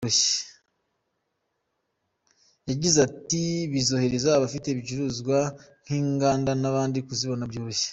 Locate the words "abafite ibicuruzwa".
4.33-5.37